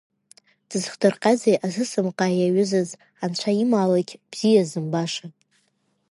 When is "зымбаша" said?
4.69-5.27